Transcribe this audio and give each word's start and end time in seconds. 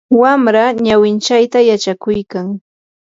wamra 0.21 0.63
ñawinchayta 0.85 1.59
yachakuykan. 1.69 2.47